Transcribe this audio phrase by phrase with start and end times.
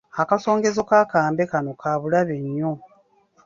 [0.21, 2.71] Akasongezo k'akambe kano ka bulabe nnyo.